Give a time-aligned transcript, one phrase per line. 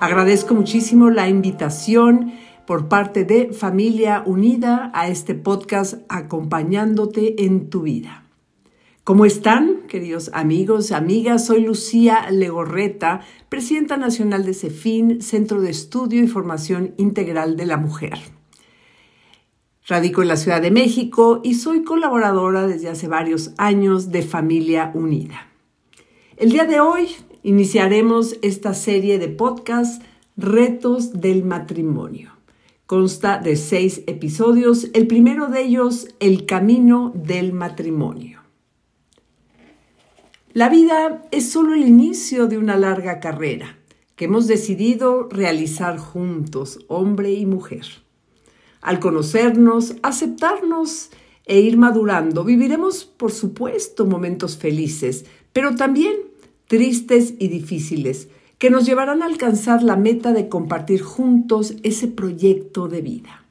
[0.00, 2.32] Agradezco muchísimo la invitación
[2.68, 8.22] por parte de Familia Unida a este podcast acompañándote en tu vida.
[9.02, 11.46] ¿Cómo están, queridos amigos, amigas?
[11.46, 17.76] Soy Lucía Legorreta, presidenta nacional de CEFIN, Centro de Estudio y Formación Integral de la
[17.76, 18.20] Mujer.
[19.84, 24.92] Radico en la Ciudad de México y soy colaboradora desde hace varios años de Familia
[24.94, 25.48] Unida.
[26.36, 27.08] El día de hoy
[27.42, 30.02] iniciaremos esta serie de podcast
[30.36, 32.32] Retos del Matrimonio.
[32.86, 38.40] Consta de seis episodios, el primero de ellos, El Camino del Matrimonio.
[40.52, 43.78] La vida es solo el inicio de una larga carrera
[44.16, 47.84] que hemos decidido realizar juntos, hombre y mujer.
[48.80, 51.10] Al conocernos, aceptarnos
[51.44, 56.27] e ir madurando, viviremos, por supuesto, momentos felices, pero también
[56.68, 62.88] tristes y difíciles, que nos llevarán a alcanzar la meta de compartir juntos ese proyecto
[62.88, 63.44] de vida.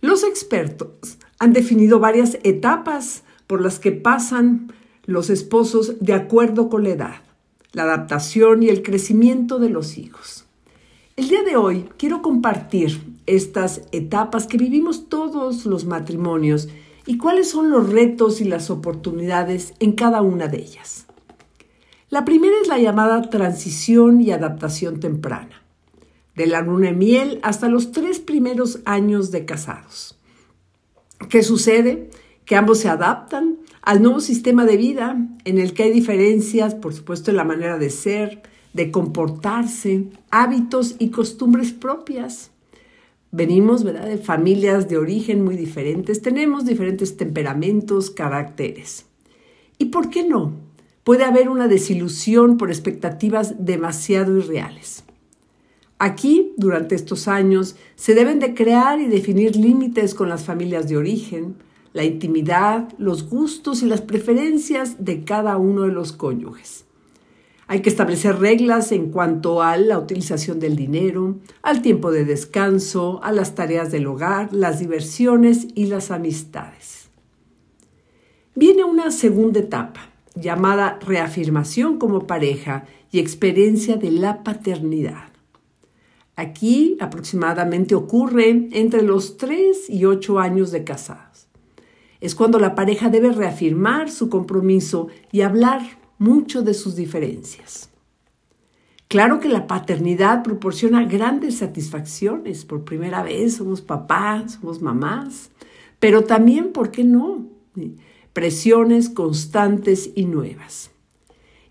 [0.00, 4.72] Los expertos han definido varias etapas por las que pasan
[5.04, 7.16] los esposos de acuerdo con la edad,
[7.72, 10.46] la adaptación y el crecimiento de los hijos.
[11.16, 16.68] El día de hoy quiero compartir estas etapas que vivimos todos los matrimonios
[17.06, 21.05] y cuáles son los retos y las oportunidades en cada una de ellas.
[22.08, 25.62] La primera es la llamada transición y adaptación temprana,
[26.36, 30.16] de la luna de miel hasta los tres primeros años de casados.
[31.28, 32.10] ¿Qué sucede?
[32.44, 36.94] Que ambos se adaptan al nuevo sistema de vida en el que hay diferencias, por
[36.94, 42.52] supuesto, en la manera de ser, de comportarse, hábitos y costumbres propias.
[43.32, 49.06] Venimos, ¿verdad?, de familias de origen muy diferentes, tenemos diferentes temperamentos, caracteres.
[49.78, 50.65] ¿Y por qué no?
[51.06, 55.04] Puede haber una desilusión por expectativas demasiado irreales.
[56.00, 60.96] Aquí, durante estos años, se deben de crear y definir límites con las familias de
[60.96, 61.58] origen,
[61.92, 66.86] la intimidad, los gustos y las preferencias de cada uno de los cónyuges.
[67.68, 73.20] Hay que establecer reglas en cuanto a la utilización del dinero, al tiempo de descanso,
[73.22, 77.10] a las tareas del hogar, las diversiones y las amistades.
[78.56, 85.30] Viene una segunda etapa, llamada reafirmación como pareja y experiencia de la paternidad.
[86.36, 91.48] Aquí aproximadamente ocurre entre los 3 y 8 años de casados.
[92.20, 95.80] Es cuando la pareja debe reafirmar su compromiso y hablar
[96.18, 97.90] mucho de sus diferencias.
[99.08, 102.64] Claro que la paternidad proporciona grandes satisfacciones.
[102.64, 105.50] Por primera vez somos papás, somos mamás,
[106.00, 107.46] pero también, ¿por qué no?
[108.36, 110.90] Presiones constantes y nuevas.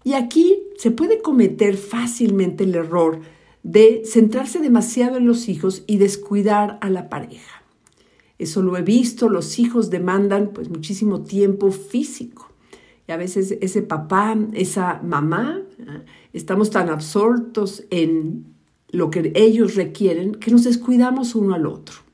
[0.03, 3.19] Y aquí se puede cometer fácilmente el error
[3.61, 7.61] de centrarse demasiado en los hijos y descuidar a la pareja.
[8.39, 12.49] Eso lo he visto, los hijos demandan pues muchísimo tiempo físico.
[13.07, 15.61] Y a veces ese papá, esa mamá,
[16.33, 18.55] estamos tan absortos en
[18.89, 22.04] lo que ellos requieren que nos descuidamos uno al otro.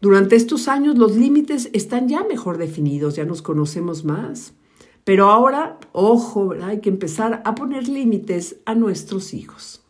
[0.00, 4.54] Durante estos años los límites están ya mejor definidos, ya nos conocemos más.
[5.02, 9.82] Pero ahora, ojo, hay que empezar a poner límites a nuestros hijos.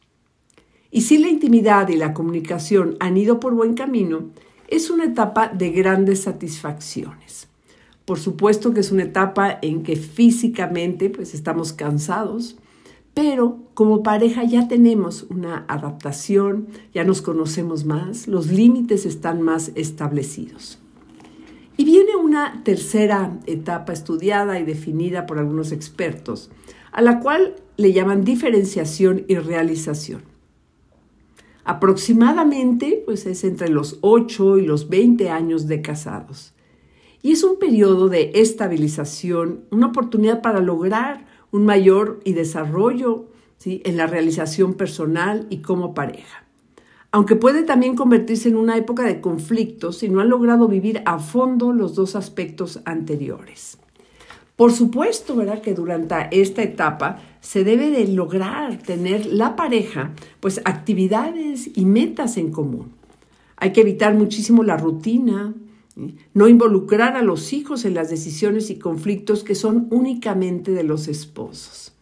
[0.91, 4.31] Y si la intimidad y la comunicación han ido por buen camino,
[4.69, 7.49] es una etapa de grandes satisfacciones.
[8.07, 12.57] Por supuesto que es una etapa en que físicamente pues estamos cansados,
[13.19, 19.73] pero como pareja ya tenemos una adaptación, ya nos conocemos más, los límites están más
[19.75, 20.79] establecidos.
[21.77, 26.53] Y viene una tercera etapa estudiada y definida por algunos expertos,
[26.93, 30.23] a la cual le llaman diferenciación y realización.
[31.65, 36.55] Aproximadamente, pues es entre los 8 y los 20 años de casados.
[37.21, 43.27] Y es un periodo de estabilización, una oportunidad para lograr un mayor y desarrollo
[43.59, 43.83] ¿sí?
[43.85, 46.45] en la realización personal y como pareja.
[47.11, 51.19] Aunque puede también convertirse en una época de conflictos si no han logrado vivir a
[51.19, 53.79] fondo los dos aspectos anteriores.
[54.57, 55.63] Por supuesto, ¿verdad?
[55.63, 60.11] Que durante esta etapa se debe de lograr tener la pareja,
[60.41, 62.93] pues actividades y metas en común.
[63.57, 65.55] Hay que evitar muchísimo la rutina,
[66.35, 71.09] no involucrar a los hijos en las decisiones y conflictos que son únicamente de los
[71.09, 71.93] esposos.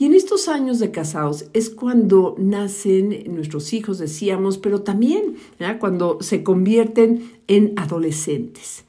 [0.00, 5.36] Y en estos años de casados es cuando nacen nuestros hijos, decíamos, pero también
[5.80, 8.84] cuando se convierten en adolescentes.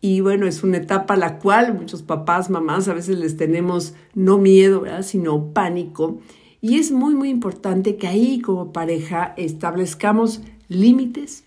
[0.00, 3.92] Y bueno, es una etapa a la cual muchos papás, mamás, a veces les tenemos
[4.14, 6.18] no miedo, sino pánico.
[6.62, 11.44] Y es muy, muy importante que ahí como pareja establezcamos límites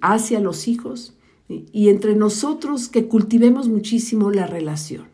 [0.00, 1.15] hacia los hijos
[1.48, 5.04] y entre nosotros que cultivemos muchísimo la relación.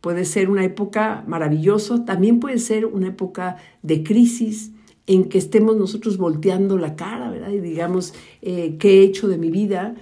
[0.00, 4.72] Puede ser una época maravillosa, también puede ser una época de crisis,
[5.08, 7.50] en que estemos nosotros volteando la cara, ¿verdad?
[7.50, 8.12] Y digamos,
[8.42, 9.94] eh, ¿qué he hecho de mi vida?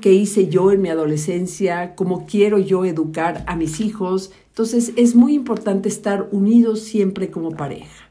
[0.00, 1.94] ¿Qué hice yo en mi adolescencia?
[1.94, 4.32] ¿Cómo quiero yo educar a mis hijos?
[4.48, 8.10] Entonces es muy importante estar unidos siempre como pareja.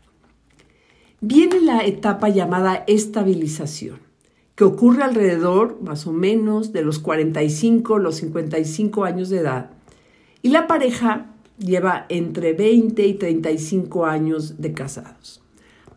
[1.20, 3.98] Viene la etapa llamada estabilización,
[4.56, 9.72] que ocurre alrededor más o menos de los 45, los 55 años de edad.
[10.42, 15.42] Y la pareja lleva entre 20 y 35 años de casados.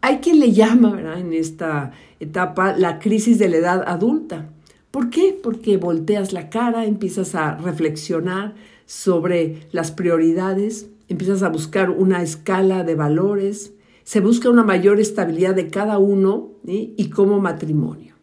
[0.00, 4.50] Hay quien le llama en esta etapa la crisis de la edad adulta.
[4.90, 5.38] ¿Por qué?
[5.40, 8.54] Porque volteas la cara, empiezas a reflexionar
[8.86, 13.72] sobre las prioridades, empiezas a buscar una escala de valores,
[14.04, 18.17] se busca una mayor estabilidad de cada uno y como matrimonio.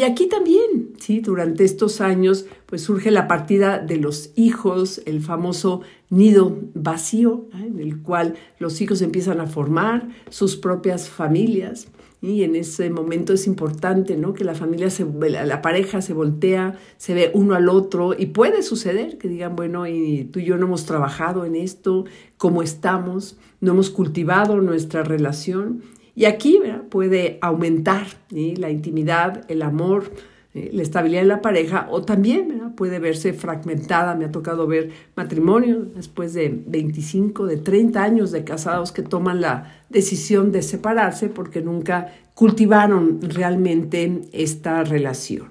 [0.00, 1.20] Y aquí también, ¿sí?
[1.20, 7.78] durante estos años, pues surge la partida de los hijos, el famoso nido vacío, en
[7.78, 11.88] el cual los hijos empiezan a formar sus propias familias.
[12.22, 14.32] Y en ese momento es importante ¿no?
[14.32, 18.62] que la familia, se, la pareja se voltea, se ve uno al otro y puede
[18.62, 22.06] suceder que digan, bueno, y tú y yo no hemos trabajado en esto,
[22.38, 25.82] cómo estamos, no hemos cultivado nuestra relación
[26.20, 30.12] y aquí puede aumentar la intimidad, el amor,
[30.52, 34.14] eh, la estabilidad de la pareja o también puede verse fragmentada.
[34.16, 39.40] Me ha tocado ver matrimonios después de 25, de 30 años de casados que toman
[39.40, 45.48] la decisión de separarse porque nunca cultivaron realmente esta relación.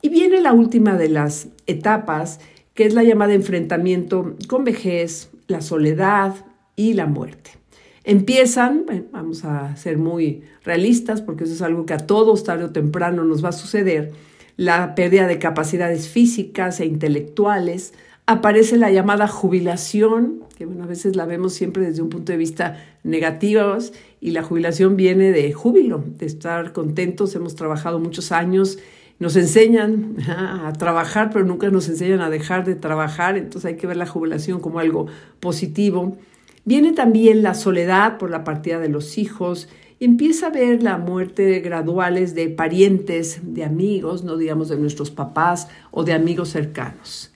[0.00, 2.40] Y viene la última de las etapas,
[2.72, 6.34] que es la llamada enfrentamiento con vejez, la soledad
[6.76, 7.61] y la muerte.
[8.04, 12.70] Empiezan, vamos a ser muy realistas porque eso es algo que a todos tarde o
[12.70, 14.12] temprano nos va a suceder,
[14.56, 17.94] la pérdida de capacidades físicas e intelectuales,
[18.26, 22.38] aparece la llamada jubilación, que bueno, a veces la vemos siempre desde un punto de
[22.38, 23.78] vista negativo,
[24.20, 28.78] y la jubilación viene de júbilo, de estar contentos, hemos trabajado muchos años,
[29.18, 33.86] nos enseñan a trabajar, pero nunca nos enseñan a dejar de trabajar, entonces hay que
[33.86, 35.06] ver la jubilación como algo
[35.38, 36.16] positivo.
[36.64, 39.68] Viene también la soledad por la partida de los hijos
[40.04, 45.68] empieza a ver la muerte graduales de parientes, de amigos, no digamos de nuestros papás
[45.92, 47.32] o de amigos cercanos.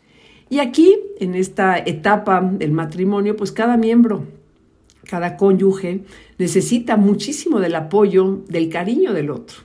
[0.49, 4.25] Y aquí, en esta etapa del matrimonio, pues cada miembro,
[5.09, 6.03] cada cónyuge
[6.39, 9.59] necesita muchísimo del apoyo, del cariño del otro.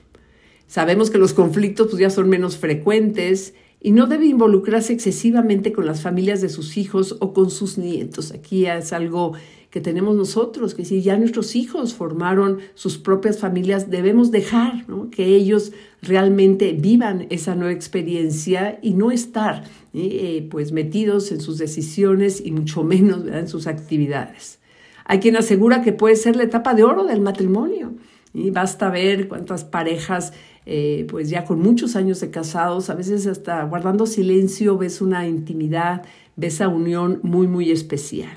[0.68, 5.86] Sabemos que los conflictos pues, ya son menos frecuentes y no debe involucrarse excesivamente con
[5.86, 8.30] las familias de sus hijos o con sus nietos.
[8.30, 9.32] Aquí es algo
[9.70, 15.34] que tenemos nosotros, que si ya nuestros hijos formaron sus propias familias, debemos dejar que
[15.34, 22.40] ellos realmente vivan esa nueva experiencia y no estar eh, pues metidos en sus decisiones
[22.44, 24.60] y mucho menos en sus actividades.
[25.06, 27.94] Hay quien asegura que puede ser la etapa de oro del matrimonio.
[28.34, 30.32] Y basta ver cuántas parejas
[30.64, 35.26] eh, pues ya con muchos años de casados, a veces hasta guardando silencio, ves una
[35.26, 36.04] intimidad,
[36.36, 38.36] ves esa unión muy, muy especial.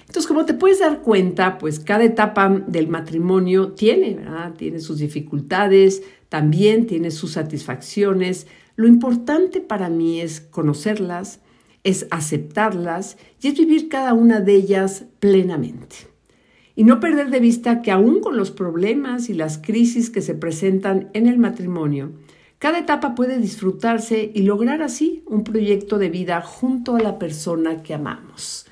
[0.00, 4.18] Entonces, como te puedes dar cuenta, pues cada etapa del matrimonio tiene.
[4.56, 8.48] Tiene sus dificultades, también tiene sus satisfacciones.
[8.74, 11.38] Lo importante para mí es conocerlas,
[11.84, 16.09] es aceptarlas y es vivir cada una de ellas plenamente.
[16.80, 20.34] Y no perder de vista que aún con los problemas y las crisis que se
[20.34, 22.12] presentan en el matrimonio,
[22.58, 27.82] cada etapa puede disfrutarse y lograr así un proyecto de vida junto a la persona
[27.82, 28.64] que amamos.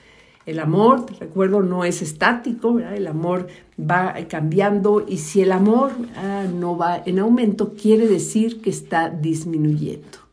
[0.46, 3.48] El amor, recuerdo, no es estático, el amor
[3.78, 9.10] va cambiando y si el amor ah, no va en aumento, quiere decir que está
[9.10, 10.28] disminuyendo.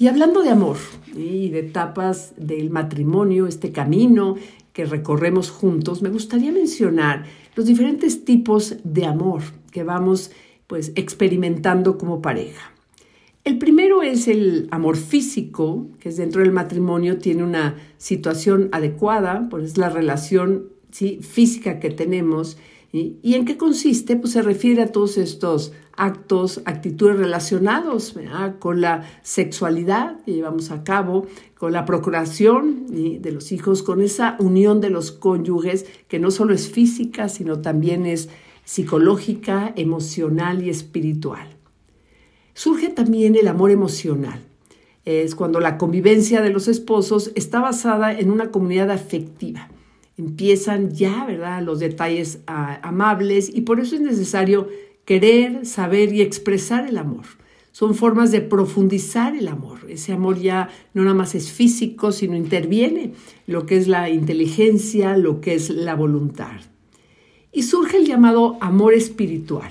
[0.00, 0.76] Y hablando de amor
[1.16, 4.36] y de etapas del matrimonio, este camino
[4.78, 7.24] que recorremos juntos, me gustaría mencionar
[7.56, 9.42] los diferentes tipos de amor
[9.72, 10.30] que vamos
[10.68, 12.70] pues experimentando como pareja.
[13.42, 19.48] El primero es el amor físico, que es dentro del matrimonio, tiene una situación adecuada,
[19.50, 21.18] pues es la relación ¿sí?
[21.22, 22.56] física que tenemos.
[22.92, 24.14] ¿Y en qué consiste?
[24.14, 28.14] Pues se refiere a todos estos actos, actitudes relacionados
[28.60, 31.26] con la sexualidad que llevamos a cabo,
[31.58, 36.54] con la procuración de los hijos, con esa unión de los cónyuges que no solo
[36.54, 38.30] es física, sino también es
[38.64, 41.48] psicológica, emocional y espiritual.
[42.54, 44.40] Surge también el amor emocional.
[45.04, 49.68] Es cuando la convivencia de los esposos está basada en una comunidad afectiva.
[50.16, 54.68] Empiezan ya, ¿verdad?, los detalles ah, amables y por eso es necesario
[55.08, 57.24] querer, saber y expresar el amor.
[57.72, 59.78] Son formas de profundizar el amor.
[59.88, 63.14] Ese amor ya no nada más es físico, sino interviene
[63.46, 66.60] lo que es la inteligencia, lo que es la voluntad.
[67.52, 69.70] Y surge el llamado amor espiritual,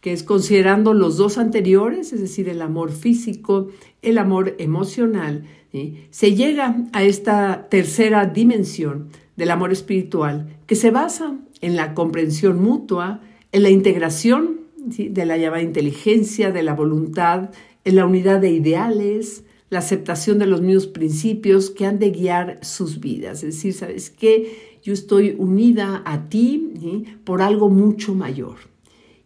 [0.00, 3.68] que es considerando los dos anteriores, es decir, el amor físico,
[4.00, 5.44] el amor emocional,
[6.08, 12.62] se llega a esta tercera dimensión del amor espiritual que se basa en la comprensión
[12.62, 13.20] mutua,
[13.54, 17.50] en la integración de la llamada inteligencia, de la voluntad,
[17.84, 22.58] en la unidad de ideales, la aceptación de los mismos principios que han de guiar
[22.62, 23.44] sus vidas.
[23.44, 24.78] Es decir, ¿sabes qué?
[24.82, 28.56] Yo estoy unida a ti por algo mucho mayor.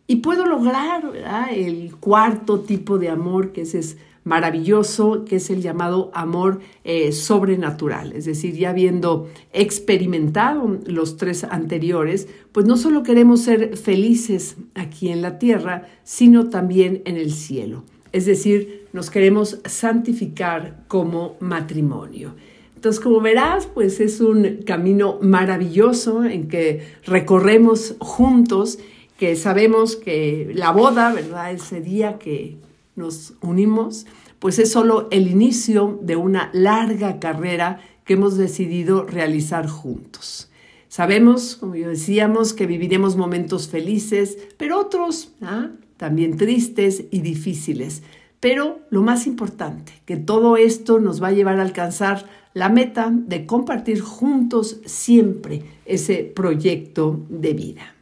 [0.07, 1.11] Y puedo lograr
[1.51, 3.97] el cuarto tipo de amor, que ese es
[4.29, 8.13] maravilloso que es el llamado amor eh, sobrenatural.
[8.13, 15.09] Es decir, ya habiendo experimentado los tres anteriores, pues no solo queremos ser felices aquí
[15.09, 17.85] en la tierra, sino también en el cielo.
[18.13, 22.35] Es decir, nos queremos santificar como matrimonio.
[22.75, 28.79] Entonces, como verás, pues es un camino maravilloso en que recorremos juntos,
[29.19, 31.51] que sabemos que la boda, ¿verdad?
[31.53, 32.59] Ese día que,
[32.99, 34.07] nos unimos,
[34.39, 40.51] pues es solo el inicio de una larga carrera que hemos decidido realizar juntos.
[40.89, 45.71] Sabemos, como yo decíamos, que viviremos momentos felices, pero otros ¿ah?
[45.97, 48.03] también tristes y difíciles.
[48.41, 53.11] Pero lo más importante, que todo esto nos va a llevar a alcanzar la meta
[53.13, 57.98] de compartir juntos siempre ese proyecto de vida.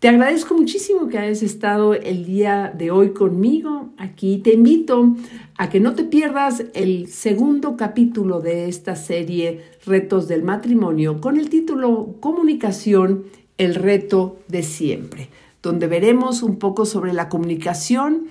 [0.00, 4.38] Te agradezco muchísimo que hayas estado el día de hoy conmigo aquí.
[4.38, 5.14] Te invito
[5.58, 11.36] a que no te pierdas el segundo capítulo de esta serie Retos del Matrimonio con
[11.36, 13.24] el título Comunicación,
[13.58, 15.28] el reto de siempre,
[15.62, 18.28] donde veremos un poco sobre la comunicación,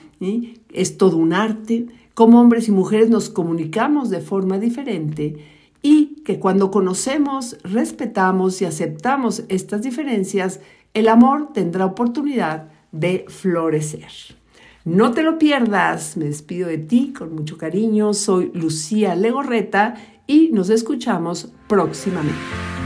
[0.73, 1.85] es todo un arte,
[2.15, 5.37] cómo hombres y mujeres nos comunicamos de forma diferente
[5.81, 10.59] y que cuando conocemos, respetamos y aceptamos estas diferencias,
[10.93, 14.09] el amor tendrá oportunidad de florecer.
[14.85, 20.49] No te lo pierdas, me despido de ti con mucho cariño, soy Lucía Legorreta y
[20.51, 22.78] nos escuchamos próximamente.